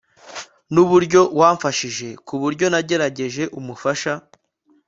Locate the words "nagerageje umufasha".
2.73-4.13